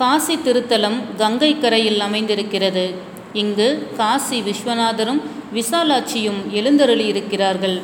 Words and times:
காசி 0.00 0.34
திருத்தலம் 0.36 0.98
கங்கை 1.18 1.58
கரையில் 1.58 2.00
அமைந்திருக்கிறது. 2.00 2.84
இங்கு 3.32 3.66
காசி 3.96 4.38
விஸ்வநாதரும் 4.46 5.20
விசாலாட்சியும் 5.56 6.40
எழுந்தருளியிருக்கிறார்கள் 6.58 7.76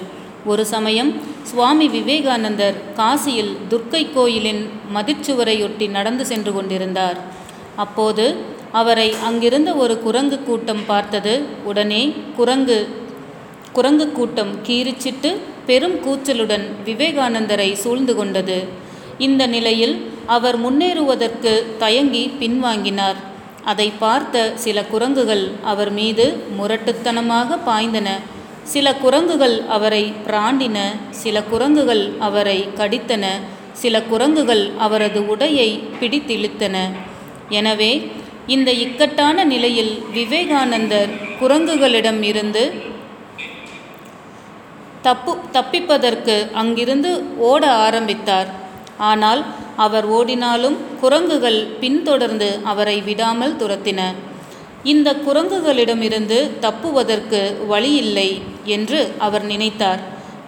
ஒரு 0.44 0.64
சமயம் 0.66 1.10
சுவாமி 1.42 1.86
விவேகானந்தர் 1.88 2.76
காசியில் 2.96 3.52
துர்க்கை 3.70 4.02
கோயிலின் 4.14 4.62
மதிச்சுவரையொட்டி 4.94 5.88
நடந்து 5.90 6.26
சென்று 6.26 6.52
கொண்டிருந்தார். 6.52 7.18
அப்போது 7.84 8.26
அவரை 8.80 9.08
அங்கிருந்த 9.28 9.70
ஒரு 9.74 9.94
குரங்கு 10.06 10.40
கூட்டம் 10.48 10.82
பார்த்தது. 10.86 11.34
உடனே 11.64 12.02
குரங்கு 12.36 12.80
குரங்கு 13.72 14.08
கூட்டம் 14.12 14.52
கீறிச்சிட்டு 14.66 15.32
பெரும் 15.66 15.96
கூச்சலுடன் 16.06 16.66
விவேகானந்தரை 16.84 17.70
சூழ்ந்து 17.84 18.14
கொண்டது. 18.16 18.58
இந்த 19.18 19.42
நிலையில் 19.46 19.96
அவர் 20.34 20.56
முன்னேறுவதற்கு 20.64 21.52
தயங்கி 21.82 22.22
பின்வாங்கினார். 22.40 23.18
அதை 23.70 23.86
பார்த்த 24.02 24.42
சில 24.64 24.78
குரங்குகள் 24.92 25.44
அவர் 25.72 25.90
மீது 25.98 26.24
முரட்டுத்தனமாக 26.58 27.58
பாய்ந்தன. 27.68 28.08
சில 28.72 28.86
குரங்குகள் 29.02 29.56
அவரை 29.76 30.04
பிராண்டின 30.26 30.78
சில 31.22 31.42
குரங்குகள் 31.52 32.04
அவரை 32.28 32.58
கடித்தன 32.78 33.24
சில 33.82 34.02
குரங்குகள் 34.02 34.64
அவரது 34.86 35.20
உடையை 35.32 35.70
பிடித்திழுத்தன. 36.00 36.76
எனவே 37.58 37.92
இந்த 38.54 38.70
இக்கட்டான 38.84 39.44
நிலையில் 39.44 39.92
விவேகானந்தர் 40.16 41.12
குரங்குகளிடம் 41.40 42.20
இருந்து 42.22 42.64
தப்பு 45.06 45.32
தப்பிப்பதற்கு 45.56 46.36
அங்கிருந்து 46.62 47.10
ஓட 47.50 47.62
ஆரம்பித்தார். 47.86 48.48
ஆனால் 48.98 49.44
அவர் 49.76 50.06
ஓடினாலும் 50.08 50.76
குரங்குகள் 51.00 51.66
பின்தொடர்ந்து 51.80 52.58
அவரை 52.62 53.02
விடாமல் 53.02 53.56
துரத்தின. 53.56 54.00
இந்த 54.82 55.12
குரங்குகளிடமிருந்து 55.12 56.50
தப்புவதற்கு 56.60 57.66
வழியில்லை 57.66 58.42
என்று 58.64 59.12
அவர் 59.18 59.44
நினைத்தார். 59.44 60.00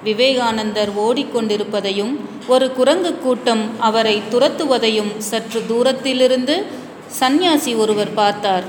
விவேகானந்தர் 0.05 0.89
ஓடிக்கொண்டிருப்பதையும் 0.89 2.17
ஒரு 2.47 2.73
குரங்கு 2.73 3.19
கூட்டம் 3.19 3.65
அவரை 3.79 4.23
துரத்துவதையும் 4.31 5.17
சற்று 5.19 5.63
தூரத்திலிருந்து 5.67 6.65
சந்நியாசி 7.07 7.75
ஒருவர் 7.75 8.15
பார்த்தார். 8.15 8.65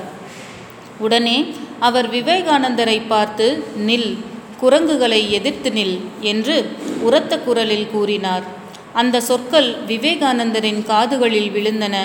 உடனே 0.97 1.53
அவர் 1.79 2.09
விவேகானந்தரை 2.09 3.01
பார்த்து 3.07 3.63
நில் 3.87 4.17
குரங்குகளை 4.59 5.31
எதிர்த்து 5.31 5.69
நில் 5.69 5.99
என்று 6.21 6.55
உரத்த 7.01 7.39
குரலில் 7.39 7.87
கூறினார். 7.91 8.43
அந்த 8.93 9.21
சொற்கள் 9.21 9.75
விவேகானந்தரின் 9.87 10.85
காதுகளில் 10.85 11.49
விழுந்தன. 11.49 11.95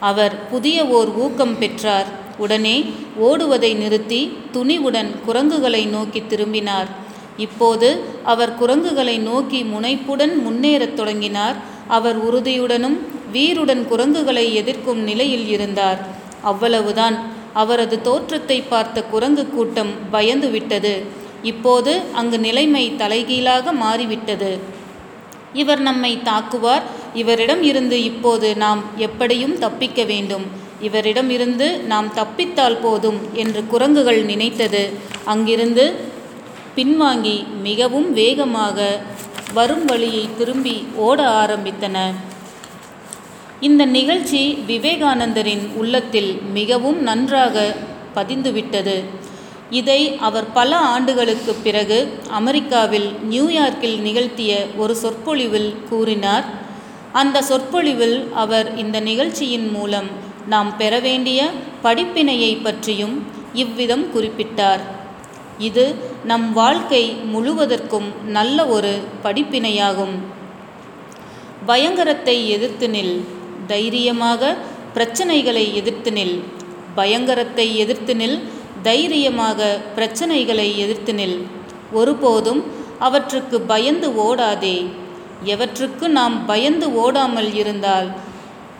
அவர் 0.00 0.48
புதிய 0.48 0.86
ஓர் 0.86 1.08
ஊக்கம் 1.08 1.58
பெற்றார். 1.58 2.06
உடனே 2.38 2.92
ஓடுவதை 3.20 3.74
நிறுத்தி 3.74 4.36
துணிவுடன் 4.52 5.20
குரங்குகளை 5.24 5.86
நோக்கி 5.86 6.22
திரும்பினார். 6.26 6.88
இப்போது 7.36 8.00
அவர் 8.24 8.54
குரங்குகளை 8.54 9.18
நோக்கி 9.18 9.62
முனைப்புடன் 9.62 10.38
முன்னேறத் 10.46 10.94
தொடங்கினார். 10.94 11.54
அவர் 11.88 12.18
உறுதியுடனும் 12.18 12.98
வீருடன் 13.32 13.86
குரங்குகளை 13.86 14.54
எதிர்க்கும் 14.54 14.98
நிலையில் 14.98 15.48
இருந்தார். 15.48 15.98
அவ்வளவுதான். 16.42 17.32
அவரது 17.52 18.00
தோற்றத்தை 18.00 18.62
பார்த்த 18.62 19.02
குரங்கு 19.02 19.48
கூட்டம் 19.48 19.90
பயந்து 20.10 20.50
விட்டது 20.50 21.02
இப்போது 21.42 22.00
அங்கு 22.12 22.38
நிலைமை 22.38 22.96
தலைகீழாக 22.96 23.72
மாறிவிட்டது. 23.72 24.73
இவர் 25.54 25.82
நம்மை 25.88 26.12
தாக்குவார். 26.24 26.84
இவரிடம் 27.14 27.62
இருந்து 27.62 28.02
இப்போது 28.02 28.48
நாம் 28.56 28.82
எப்படியும் 28.96 29.58
தப்பிக்க 29.58 30.04
வேண்டும். 30.04 30.46
இவரிடம் 30.80 31.30
இருந்து 31.30 31.66
நாம் 31.92 32.08
தப்பித்தால் 32.16 32.80
போதும் 32.82 33.20
என்று 33.32 33.66
குரங்குகள் 33.66 34.22
நினைத்தது. 34.24 34.82
அங்கிருந்து 35.24 35.84
பின்வாங்கி 36.76 37.36
மிகவும் 37.62 38.12
வேகமாக 38.12 38.78
வரும் 39.54 39.84
வழியை 39.84 40.28
திரும்பி 40.38 40.76
ஓட 41.08 41.20
ஆரம்பித்தன. 41.42 41.98
இந்த 43.60 43.82
நிகழ்ச்சி 43.84 44.40
விவேகானந்தரின் 44.68 45.64
உள்ளத்தில் 45.74 46.30
மிகவும் 46.52 47.02
நன்றாக 47.02 47.74
பதிந்துவிட்டது. 48.16 48.96
இதை 49.80 50.00
அவர் 50.26 50.48
பல 50.58 50.70
ஆண்டுகளுக்கு 50.94 51.52
பிறகு 51.66 51.98
அமெரிக்காவில் 52.38 53.08
நியூயார்க்கில் 53.30 53.98
நிகழ்த்திய 54.06 54.52
ஒரு 54.82 54.94
சொற்பொழிவில் 55.02 55.70
கூறினார். 55.88 56.46
அந்த 57.20 57.42
சொற்பொழிவில் 57.50 58.18
அவர் 58.42 58.68
இந்த 58.82 58.96
நிகழ்ச்சியின் 59.10 59.68
மூலம் 59.76 60.08
நாம் 60.52 60.70
பெற 60.80 60.94
வேண்டிய 61.06 61.40
படிப்பினையை 61.84 62.52
பற்றியும் 62.66 63.16
இவ்விதம் 63.62 64.04
குறிப்பிட்டார். 64.14 64.82
இது 65.68 65.84
நம் 66.30 66.46
வாழ்க்கை 66.60 67.02
முழுவதற்கும் 67.34 68.08
நல்ல 68.36 68.66
ஒரு 68.76 68.92
படிப்பினையாகும். 69.24 70.16
பயங்கரத்தை 71.70 72.36
எதிர்த்து 72.54 72.86
நில் 72.94 73.14
தைரியமாக 73.72 74.54
பிரச்சனைகளை 74.96 75.64
எதிர்த்து 75.80 76.10
நில் 76.18 76.36
பயங்கரத்தை 76.98 77.66
எதிர்த்து 77.82 78.14
நில் 78.20 78.36
தைரியமாக 78.88 79.60
பிரச்சனைகளை 79.96 80.68
எதிர்த்து 80.82 81.12
நில். 81.12 81.38
ஒருபோதும் 81.92 82.60
அவற்றுக்கு 83.06 83.56
பயந்து 83.72 84.08
ஓடாதே. 84.26 84.76
எவற்றுக்கு 85.52 86.06
நாம் 86.18 86.36
பயந்து 86.46 86.86
ஓடாமல் 87.02 87.50
இருந்தால் 87.54 88.08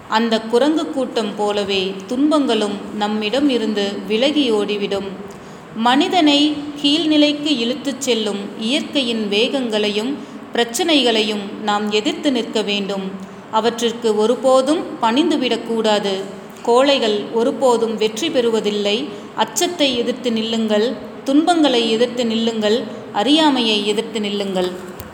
அந்த 0.08 0.34
குரங்கு 0.52 0.84
கூட்டம் 0.90 1.32
போலவே 1.36 1.82
துன்பங்களும் 2.06 2.76
நம்மிடம் 2.96 3.48
இருந்து 3.48 3.84
விலகி 4.06 4.46
ஓடிவிடும். 4.50 5.08
மனிதனை 5.88 6.38
கீழ்நிலைக்கு 6.82 7.52
இழுத்துச் 7.62 8.04
செல்லும் 8.06 8.42
இயற்கையின் 8.68 9.24
வேகங்களையும் 9.28 10.12
பிரச்சனைகளையும் 10.52 11.44
நாம் 11.62 11.86
எதிர்த்து 11.90 12.30
நிற்க 12.32 12.58
வேண்டும். 12.70 13.06
அவற்றிற்கு 13.50 14.08
ஒருபோதும் 14.16 14.82
பணிந்துவிடக்கூடாது 15.02 16.14
கோழைகள் 16.68 17.16
ஒருபோதும் 17.38 17.96
வெற்றி 18.02 18.28
பெறுவதில்லை. 18.28 18.96
அச்சத்தை 19.42 19.88
எதிர்த்து 20.02 20.30
நில்லுங்கள் 20.32 20.86
துன்பங்களை 21.28 21.82
எதிர்த்து 21.90 22.24
நில்லுங்கள் 22.24 22.78
அறியாமையை 23.20 23.78
எதிர்த்து 23.92 24.20
நில்லுங்கள். 24.20 24.70